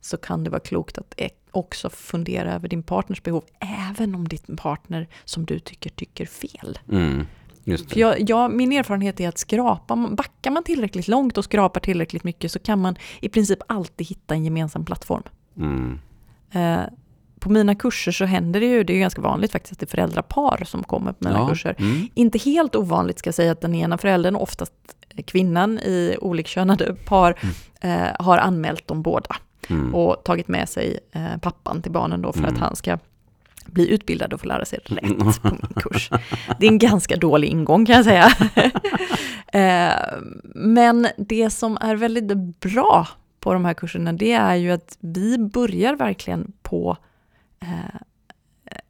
[0.00, 3.44] så kan det vara klokt att e- också fundera över din partners behov,
[3.90, 6.78] även om din partner som du tycker tycker fel.
[6.90, 7.26] Mm.
[7.64, 12.24] För jag, jag, min erfarenhet är att skrapa, backar man tillräckligt långt och skrapar tillräckligt
[12.24, 15.22] mycket så kan man i princip alltid hitta en gemensam plattform.
[15.56, 15.98] Mm.
[16.50, 16.80] Eh,
[17.48, 19.90] på mina kurser så händer det ju, det är ganska vanligt faktiskt, att det är
[19.90, 21.48] föräldrapar som kommer på mina ja.
[21.48, 21.74] kurser.
[21.78, 22.08] Mm.
[22.14, 24.72] Inte helt ovanligt ska jag säga att den ena föräldern, oftast
[25.26, 27.38] kvinnan i olikkönade par,
[27.80, 28.02] mm.
[28.02, 29.36] eh, har anmält dem båda.
[29.68, 29.94] Mm.
[29.94, 32.62] Och tagit med sig eh, pappan till barnen då för att mm.
[32.62, 32.98] han ska
[33.66, 36.10] bli utbildad och få lära sig rätt på min kurs.
[36.58, 38.28] Det är en ganska dålig ingång kan jag säga.
[39.52, 39.94] Eh,
[40.54, 43.08] men det som är väldigt bra
[43.40, 46.96] på de här kurserna, det är ju att vi börjar verkligen på
[47.60, 48.00] eh,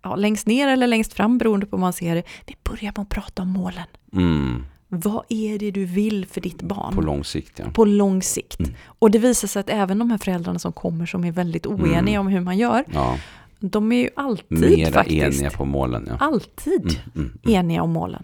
[0.02, 2.22] ja, längst ner eller längst fram beroende på hur man ser det.
[2.46, 3.86] Vi börjar med att prata om målen.
[4.12, 4.64] Mm.
[4.88, 6.94] Vad är det du vill för ditt barn?
[6.94, 7.64] På lång sikt, ja.
[7.74, 8.60] På lång sikt.
[8.60, 8.74] Mm.
[8.86, 11.98] Och det visar sig att även de här föräldrarna som kommer som är väldigt oeniga
[11.98, 12.20] mm.
[12.20, 13.18] om hur man gör, ja.
[13.60, 15.40] de är ju alltid Mera faktiskt.
[15.40, 16.16] eniga på målen, ja.
[16.20, 17.54] Alltid Mm, mm, mm.
[17.54, 18.22] eniga om målen.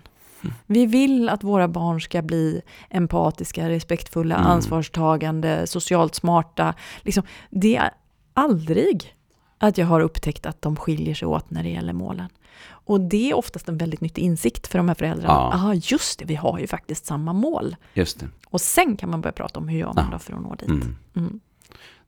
[0.66, 6.74] Vi vill att våra barn ska bli empatiska, respektfulla, ansvarstagande, socialt smarta.
[7.02, 7.90] Liksom, det är
[8.34, 9.14] aldrig
[9.58, 12.28] att jag har upptäckt att de skiljer sig åt när det gäller målen.
[12.66, 15.32] Och det är oftast en väldigt nyttig insikt för de här föräldrarna.
[15.34, 15.52] Ja.
[15.54, 17.76] Aha, just det, vi har ju faktiskt samma mål.
[17.94, 18.28] Just det.
[18.48, 20.12] Och sen kan man börja prata om hur gör man Ja.
[20.12, 20.68] då för att nå dit.
[20.68, 20.96] Mm.
[21.16, 21.40] Mm.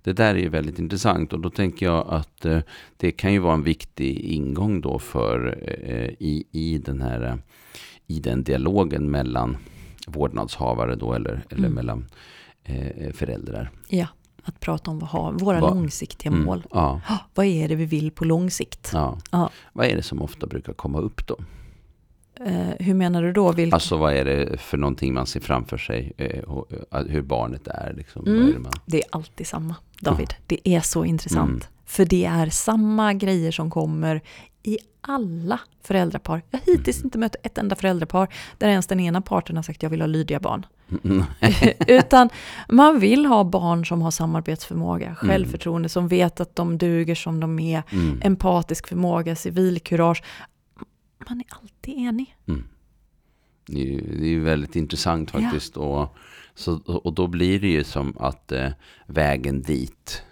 [0.03, 2.59] Det där är ju väldigt intressant och då tänker jag att eh,
[2.97, 7.35] det kan ju vara en viktig ingång då för eh, i, i den här eh,
[8.07, 9.57] i den dialogen mellan
[10.07, 11.73] vårdnadshavare då eller, eller Mm.
[11.75, 12.07] mellan
[12.65, 13.71] eh, föräldrar.
[13.89, 14.07] Ja,
[14.49, 16.63] att prata om vad våra Vad- långsiktiga Mm, mål.
[16.71, 17.01] Ja,
[17.35, 18.91] Vad är det vi vill på lång sikt?
[18.93, 19.19] ja.
[19.31, 19.51] Ja.
[19.73, 21.37] Vad är det som ofta brukar komma upp då?
[22.41, 23.53] Eh, hur menar du då?
[23.53, 23.75] Vilka?
[23.77, 26.13] Alltså vad är det för någonting man ser framför sig?
[26.17, 26.27] Eh,
[26.93, 28.27] eh, hur barnet är liksom?
[28.27, 28.49] Mm.
[28.49, 28.73] Är det man...
[28.87, 30.35] Det är alltid samma, David.
[30.47, 31.51] Det är så intressant.
[31.51, 31.67] Mm.
[31.85, 34.21] För det är samma grejer som kommer
[34.63, 36.43] i alla föräldrapar.
[36.51, 37.07] Jag har hittills Mm.
[37.07, 38.29] inte mött ett enda föräldrapar
[38.59, 40.67] där ens den ena parten har sagt jag vill ha lydiga barn.
[41.05, 41.25] Mm.
[41.87, 42.29] Utan
[42.69, 47.59] man vill ha barn som har samarbetsförmåga, självförtroende, som vet att de duger som de
[47.59, 48.21] är, Mm.
[48.25, 50.23] empatisk förmåga, civilkurage.
[51.29, 52.37] Man är alltid enig.
[52.49, 52.65] Mm.
[53.67, 55.41] Det är ju det är väldigt intressant Ja.
[55.41, 55.77] faktiskt.
[55.77, 56.17] Och,
[56.55, 58.69] så, och då blir det ju som att eh,
[59.07, 60.23] vägen dit.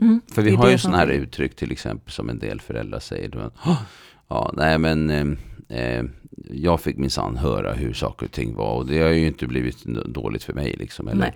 [0.00, 3.50] Mm, För vi har ju sådana här uttryck till exempel som en del föräldrar säger.
[3.66, 3.82] "Åh,
[4.28, 5.24] ja, nej men eh,
[5.68, 6.02] eh,
[6.50, 9.84] jag fick minsann höra hur saker och ting var och det har ju inte blivit
[10.06, 10.76] dåligt för mig.
[10.78, 11.08] Liksom.
[11.08, 11.34] Eller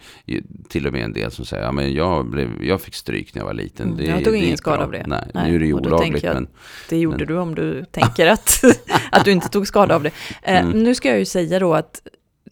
[0.69, 3.41] till och med en del som säger, ja men jag, blev, jag fick stryk när
[3.41, 3.87] jag var liten.
[3.87, 5.05] Mm, det, jag tog det ingen skada bra." av det.
[5.07, 6.25] Nej, Nej, nu är det ju olagligt.
[6.25, 6.49] Men,
[6.88, 8.62] Det gjorde Men- du om du tänker att,
[9.12, 10.11] att du inte tog skada av det.
[10.43, 10.83] Eh, Mm.
[10.83, 12.03] Nu ska jag ju säga då att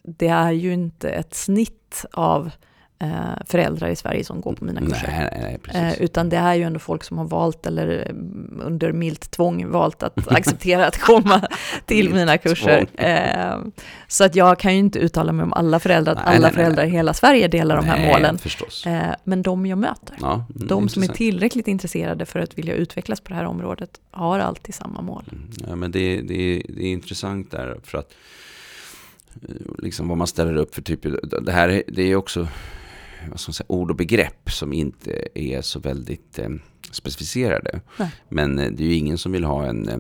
[0.03, 2.51] det är ju inte ett snitt av
[3.47, 5.29] föräldrar i Sverige som går på mina kurser.
[5.43, 5.93] nej, nej.
[5.93, 9.71] Eh, utan det är ju ändå folk som har valt, eller mm, under milt tvång
[9.71, 11.49] valt att acceptera att komma
[11.87, 12.87] till mina kurser.
[12.95, 13.05] tvång.
[13.07, 13.57] Eh,
[14.09, 16.85] så att jag kan ju inte uttala mig om alla föräldrar, att alla nej, föräldrar
[16.85, 18.39] i hela Sverige delar de här målen.
[18.39, 18.87] förstås.
[18.87, 21.17] Eh, men de jag möter, Ja, mm, de som är intressant.
[21.17, 25.25] tillräckligt intresserade för att vilja utvecklas på det här området, har alltid samma mål.
[25.33, 28.13] Mm, Ja, men det, det, det är intressant där för att
[29.49, 31.01] eh, liksom vad man ställer upp för typ,
[31.43, 32.49] det här är- det är också
[33.31, 36.49] vad ska man säga, ord och begrepp som inte är så väldigt eh,
[36.91, 37.81] specificerade.
[37.99, 38.11] Nej.
[38.29, 39.99] Men eh, det är ju ingen som vill ha en, eh,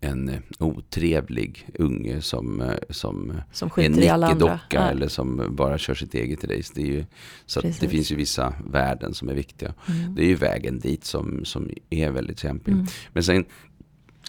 [0.00, 4.28] en eh, otrevlig unge som, som Som en alla andra.
[4.28, 6.72] nickedocka eller som bara kör sitt eget race.
[6.74, 7.04] Det är ju,
[7.46, 9.74] så det finns ju vissa värden som är viktiga.
[9.88, 10.14] Mm.
[10.14, 12.72] Det är ju vägen dit som, som är väldigt kämpig.
[12.72, 12.86] Mm.
[13.12, 13.44] Men sen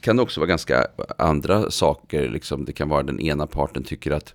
[0.02, 0.88] kan det också vara ganska
[1.18, 2.30] andra saker.
[2.30, 2.66] Liksom.
[2.66, 4.34] Det kan vara den ena parten tycker att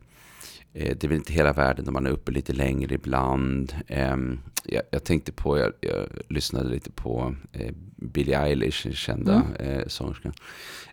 [0.78, 3.74] det är väl inte hela världen när man är uppe lite längre ibland.
[3.88, 9.78] Ehm, jag, jag tänkte på, jag, jag lyssnade lite på eh, Billie Eilish, kända Mm.
[9.80, 10.32] eh, sångerskan.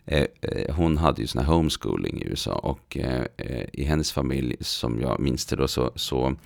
[0.06, 4.12] Eh, eh, hon hade ju sån här homeschooling i USA och eh, eh, i hennes
[4.12, 6.36] familj, som jag minns det då, så, så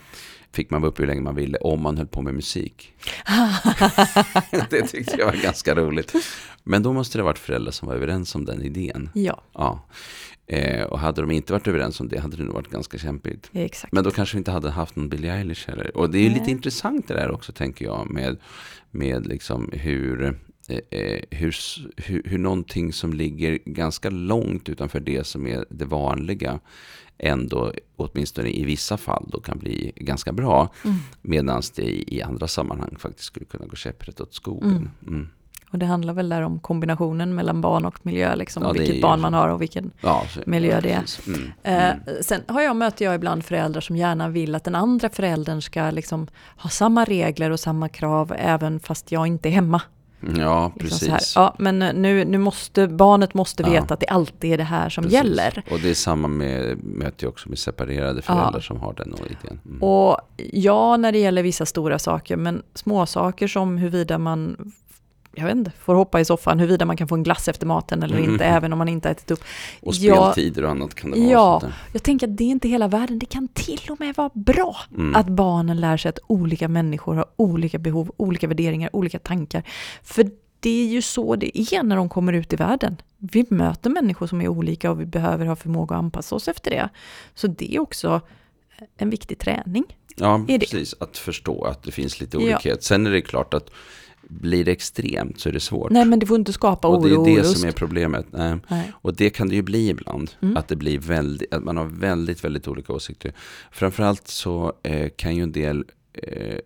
[0.52, 2.92] fick man vara uppe hur länge man ville om man höll på med musik.
[4.70, 6.12] det tyckte jag var ganska roligt.
[6.64, 9.10] Men då måste det ha varit föräldrar som var överens om den idén.
[9.14, 9.86] Ja, Ja.
[10.48, 13.50] Eh, och hade de inte varit överens om det hade det nog varit ganska kämpigt.
[13.52, 13.92] exakt.
[13.92, 15.96] Men då kanske vi inte hade haft någon Billie Eilish heller.
[15.96, 16.50] Och det är ju lite Nej.
[16.50, 18.36] intressant det där också tänker jag med,
[18.90, 20.24] med liksom hur,
[20.68, 21.56] eh, eh, hur,
[21.96, 26.60] hur, hur någonting som ligger ganska långt utanför det som är det vanliga
[27.18, 30.74] ändå, åtminstone i vissa fall, då kan bli ganska bra.
[30.84, 30.96] Mm.
[31.22, 34.90] Medan det i, i andra sammanhang faktiskt skulle kunna gå käpprätt åt skogen.
[35.02, 35.14] Mm.
[35.14, 35.28] Mm.
[35.70, 39.02] Och det handlar väl där om kombinationen mellan barn och miljö, liksom, Ja, och vilket
[39.02, 41.04] barn man har och vilken Ja, Miljö det är.
[41.26, 41.52] Mm.
[41.62, 41.98] Eh, Mm.
[42.22, 45.90] sen har jag, möter jag ibland föräldrar som gärna vill att den andra föräldern ska
[45.90, 46.26] liksom
[46.56, 49.82] ha samma regler och samma krav även fast jag inte är hemma.
[50.38, 51.32] Ja, Liksom precis.
[51.36, 53.70] Ja, men nu, nu måste barnet måste Ja.
[53.70, 55.14] veta att det alltid är det här som Precis.
[55.18, 55.62] gäller.
[55.70, 59.60] Och det är samma med, möter jag också med separerade föräldrar som har den idén.
[59.66, 59.82] Mm.
[59.82, 60.16] Och
[60.52, 64.56] ja, när det gäller vissa stora saker, men små saker som huruvida man
[65.38, 68.02] jag vet inte, får hoppa i soffan, huruvida man kan få en glass efter maten
[68.02, 68.32] eller Mm.
[68.32, 69.40] inte, även om man inte ätit upp.
[69.82, 71.30] och ja, speltider och annat kan det vara.
[71.30, 73.18] Ja, jag tänker att det är inte hela världen.
[73.18, 75.14] Det kan till och med vara bra Mm.
[75.14, 79.62] att barnen lär sig att olika människor har olika behov, olika värderingar, olika tankar.
[80.02, 82.96] För det är ju så det är när de kommer ut i världen.
[83.16, 86.70] Vi möter människor som är olika och vi behöver ha förmåga att anpassa oss efter
[86.70, 86.88] det.
[87.34, 88.20] Så det är också
[88.96, 89.84] en viktig träning.
[90.16, 90.94] Ja, precis.
[91.00, 92.42] Att förstå att det finns lite Ja.
[92.42, 92.84] olikhet.
[92.84, 93.70] Sen är det klart att
[94.28, 95.90] blir det extremt så är det svårt.
[95.90, 98.26] Nej, men det får inte skapa och det oro och är det som är problemet.
[98.30, 98.56] Nej.
[98.68, 98.92] Nej.
[98.94, 100.30] Och det kan det ju bli ibland.
[100.42, 100.56] Mm.
[100.56, 103.32] Att, det blir väldigt, att man har väldigt, väldigt olika åsikter.
[103.70, 106.58] Framförallt så eh, kan ju en del, eh,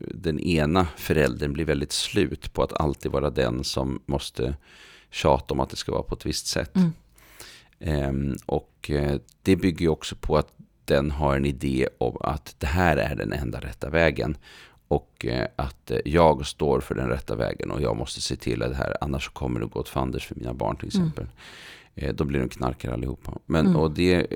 [0.00, 4.56] den ena föräldern bli väldigt slut på att alltid vara den som måste
[5.10, 6.76] tjata om att det ska vara på ett visst sätt.
[6.76, 6.92] Mm.
[7.80, 10.52] Ehm, och eh, det bygger ju också på att
[10.84, 14.36] den har en idé om att det här är den enda rätta vägen.
[14.88, 18.62] Och eh, att eh, jag står för den rätta vägen och jag måste se till
[18.62, 21.06] att det här, annars kommer det gå åt fanders för mina barn till Mm.
[21.06, 21.26] exempel.
[21.98, 23.32] Eh, Då blir de knarkare allihopa.
[23.46, 23.76] Men, Mm.
[23.76, 24.26] Och det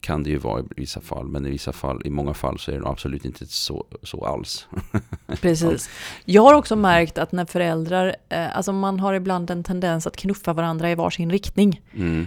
[0.00, 2.70] kan det ju vara i vissa fall, men i vissa fall, i många fall så
[2.72, 4.66] är det absolut inte så, så alls.
[5.40, 5.90] Precis.
[6.24, 10.52] Jag har också märkt att när föräldrar, alltså man har ibland en tendens att knuffa
[10.52, 11.80] varandra i varsin riktning.
[11.94, 12.26] Mm.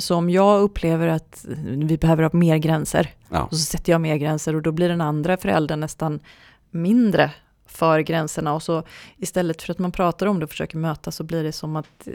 [0.00, 3.48] Så om jag upplever att vi behöver ha mer gränser, Ja.
[3.50, 6.20] så sätter jag mer gränser och då blir den andra föräldern nästan
[6.72, 7.30] mindre
[7.66, 8.54] för gränserna.
[8.54, 8.82] Och så
[9.16, 12.06] istället för att man pratar om det och försöker mötas så blir det som att
[12.08, 12.14] eh,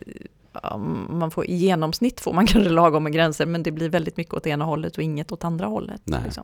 [0.63, 0.77] ja,
[1.09, 4.33] man får, i genomsnitt får man kanske lagom med gränser, men det blir väldigt mycket
[4.33, 6.01] åt ena hållet och inget åt andra hållet.
[6.23, 6.43] Liksom.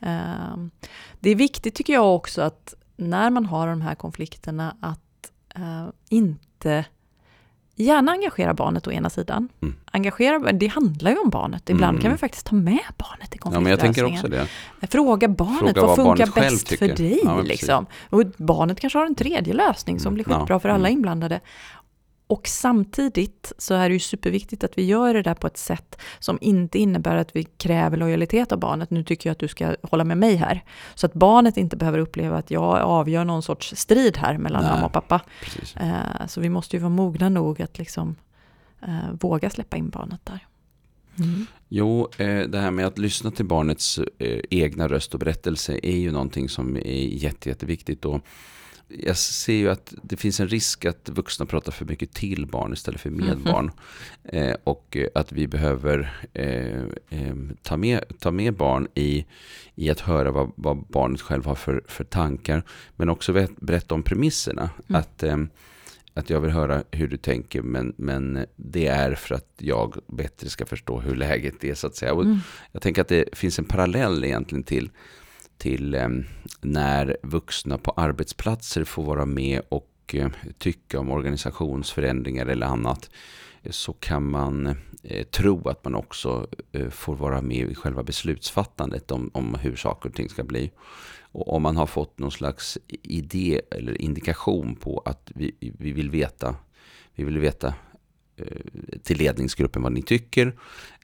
[0.00, 0.56] Eh,
[1.20, 5.86] Det är viktigt tycker jag också att när man har de här konflikterna att eh,
[6.08, 6.84] inte
[7.76, 9.48] gärna engagera barnet å ena sidan.
[9.62, 9.74] Mm.
[9.92, 11.70] Engagera, det handlar ju om barnet.
[11.70, 12.02] Ibland Mm.
[12.02, 14.30] kan vi faktiskt ta med barnet i ja, konfliktlösningen.
[14.80, 14.86] det.
[14.86, 17.20] Fråga barnet, Fråga vad vad funkar barnet bäst för dig?
[17.24, 17.86] Ja, liksom?
[18.10, 20.92] Och barnet kanske har en tredje lösning som Mm, blir ja, skitbra för alla mm.
[20.98, 21.40] inblandade.
[22.28, 25.98] Och samtidigt så är det ju superviktigt att vi gör det där på ett sätt
[26.18, 28.90] som inte innebär att vi kräver lojalitet av barnet.
[28.90, 30.64] Nu tycker jag att du ska hålla med mig här.
[30.94, 34.72] Så att barnet inte behöver uppleva att jag avgör någon sorts strid här mellan Nej.
[34.72, 35.20] mamma och pappa.
[35.42, 35.76] Precis.
[35.76, 38.16] Eh, Så vi måste ju vara mogna nog att liksom
[38.82, 40.46] eh, våga släppa in barnet där.
[41.18, 41.46] Mm.
[41.68, 44.00] Jo, eh, det här med att lyssna till barnets
[44.50, 48.04] egna röst och berättelse är ju någonting som är jätte, jätteviktigt.
[48.04, 48.20] Och
[48.88, 52.72] jag ser ju att det finns en risk att vuxna pratar för mycket till barn
[52.72, 53.44] istället för med Mhm.
[53.44, 53.70] barn.
[54.24, 59.24] Eh, och eh, att vi behöver eh, eh, ta, med, ta med barn i,
[59.74, 62.62] i att höra vad, vad barnet själv har för, för tankar.
[62.96, 64.70] Men också vet- berätta om premisserna.
[64.88, 65.00] Mm.
[65.00, 65.24] Att,
[66.14, 70.48] att jag vill höra hur du tänker men, men det är för att jag bättre
[70.48, 72.12] ska förstå hur läget är så att säga.
[72.14, 72.38] Och Mm.
[72.72, 74.90] jag tänker att det finns en parallell egentligen till,
[75.58, 76.08] till eh,
[76.60, 83.10] när vuxna på arbetsplatser får vara med och eh, tycka om organisationsförändringar eller annat.
[83.70, 89.10] Så kan man eh, tro att man också eh, får vara med i själva beslutsfattandet
[89.10, 90.70] om, om hur saker och ting ska bli.
[91.20, 96.10] Och om man har fått någon slags idé eller indikation på att vi, vi vill
[96.10, 96.56] veta,
[97.14, 97.74] vi vill veta
[99.02, 100.54] till ledningsgruppen vad ni tycker.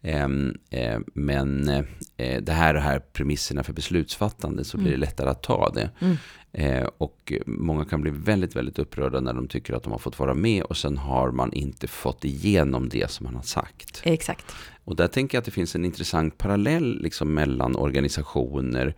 [0.02, 1.68] Ehm, eh, Men
[2.16, 5.00] eh, det här och här premisserna för beslutsfattande så blir det Mm.
[5.00, 5.90] lättare att ta det.
[6.00, 6.16] Mm.
[6.52, 10.18] Eh, Och många kan bli väldigt, väldigt upprörda när de tycker att de har fått
[10.18, 14.00] vara med och sen har man inte fått igenom det som man har sagt.
[14.04, 14.52] Exakt.
[14.84, 18.94] Och där tänker jag att det finns en intressant parallell liksom mellan organisationer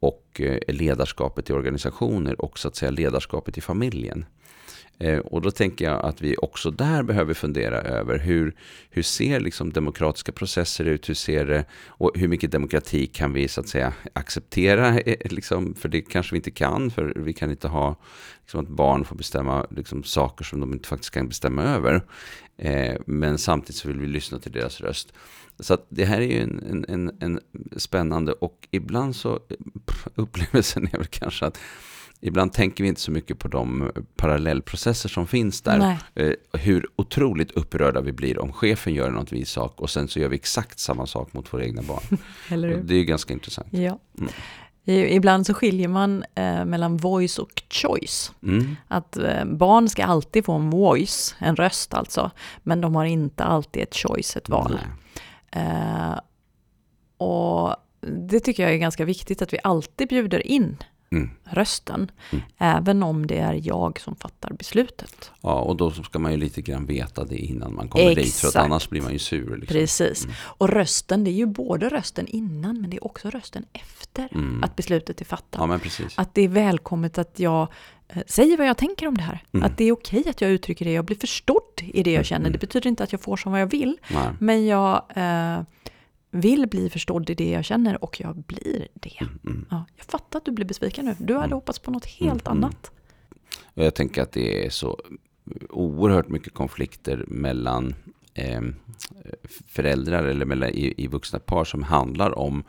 [0.00, 4.24] och eh, ledarskapet i organisationer och så att säga ledarskapet i familjen.
[4.98, 8.54] Eh, och då tänker jag att vi också där behöver fundera över hur,
[8.90, 13.48] hur ser liksom demokratiska processer ut, hur ser det, och hur mycket demokrati kan vi
[13.48, 17.32] så att säga acceptera, eh, eh, liksom, för det kanske vi inte kan, för vi
[17.32, 17.96] kan inte ha
[18.40, 22.02] liksom, att barn får bestämma liksom, saker som de inte faktiskt kan bestämma över.
[22.56, 25.12] Eh, men samtidigt så vill vi lyssna till deras röst.
[25.60, 27.40] Så att det här är ju en, en, en, en
[27.76, 29.38] spännande och ibland så
[29.86, 31.58] pff, upplevelsen är väl kanske att
[32.20, 35.78] ibland tänker vi inte så mycket på de parallellprocesser som finns där.
[35.78, 35.98] Nej.
[36.14, 40.20] Eh, hur otroligt upprörda vi blir om chefen gör något vis sak och sen så
[40.20, 42.18] gör vi exakt samma sak mot våra egna barn.
[42.86, 43.68] Det är ju ganska intressant.
[43.70, 43.98] Ja.
[44.18, 44.32] Mm.
[44.86, 48.32] Ibland så skiljer man eh, mellan voice och choice.
[48.42, 48.76] Mm.
[48.88, 52.30] Att eh, barn ska alltid få en voice, en röst alltså,
[52.62, 54.78] men de har inte alltid ett choice, ett val.
[55.50, 56.18] Eh,
[57.16, 57.76] och
[58.28, 60.76] det tycker jag är ganska viktigt att vi alltid bjuder in
[61.12, 61.30] Mm.
[61.44, 62.44] rösten, Mm.
[62.58, 65.30] även om det är jag som fattar beslutet.
[65.40, 68.48] Ja, och då ska man ju lite grann veta det innan man kommer dit, för
[68.48, 68.64] att Exakt.
[68.64, 69.56] annars blir man ju sur.
[69.56, 69.74] Liksom.
[69.74, 70.24] Precis.
[70.24, 70.34] Mm.
[70.40, 74.64] Och rösten, det är ju både rösten innan, men det är också rösten efter Mm.
[74.64, 75.60] att beslutet är fattat.
[75.60, 76.12] Ja, men precis.
[76.18, 77.68] Att det är välkommet att jag
[78.08, 79.44] eh, säger vad jag tänker om det här.
[79.52, 79.66] Mm.
[79.66, 82.50] Att det är okej att jag uttrycker det, jag blir förstådd i det jag känner.
[82.50, 84.28] Det betyder inte att jag får som vad jag vill, Nej.
[84.38, 85.60] men jag eh,
[86.34, 89.20] vill bli förstådd i det jag känner och jag blir det.
[89.44, 89.66] Mm.
[89.70, 91.16] Ja, jag fattar att du blir besviken nu.
[91.18, 91.54] Du hade Mm.
[91.56, 92.64] hoppats på något helt Mm.
[92.64, 92.90] annat.
[93.64, 95.00] Och jag tänker att det är så
[95.70, 97.94] oerhört mycket konflikter mellan
[98.34, 98.60] eh,
[99.66, 102.64] föräldrar eller mellan, i, i vuxna par som handlar om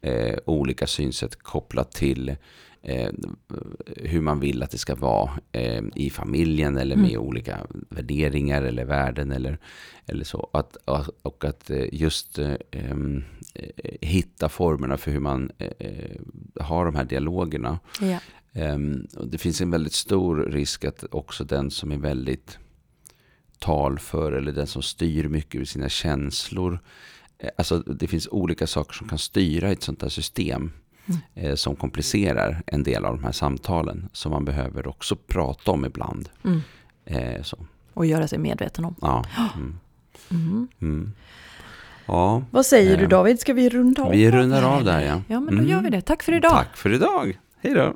[0.00, 2.36] eh, olika synsätt kopplat till
[2.82, 3.10] eh,
[3.96, 7.22] hur man vill att det ska vara eh, i familjen eller med Mm.
[7.22, 9.58] olika värderingar eller värden eller,
[10.06, 10.50] eller så.
[10.52, 10.76] Att,
[11.22, 12.96] och att eh, just eh, eh,
[14.00, 16.20] hitta formerna för hur man eh,
[16.60, 17.78] har de här dialogerna.
[18.00, 18.18] Ja.
[19.24, 22.58] Det finns en väldigt stor risk att också den som är väldigt
[23.58, 26.78] talför eller den som styr mycket över sina känslor.
[27.56, 30.72] Alltså det finns olika saker som kan styra ett sånt här system
[31.06, 31.20] Mm.
[31.34, 35.84] eh, som komplicerar en del av de här samtalen som man behöver också prata om
[35.84, 36.28] ibland.
[36.44, 36.60] Mm.
[37.04, 37.42] Eh.
[37.94, 38.94] Och göra sig medveten om.
[39.00, 39.24] Ja.
[39.56, 39.78] Mm.
[40.30, 40.68] Mm.
[40.80, 41.12] Mm.
[42.06, 44.10] ja, Vad säger du Eh, David, ska vi runda av?
[44.10, 45.22] vi rundar av där ja.
[45.28, 45.66] Ja, men då Mm.
[45.68, 46.00] gör vi det.
[46.00, 46.52] Tack för idag.
[46.52, 47.38] Tack för idag.
[47.60, 47.94] Hej då.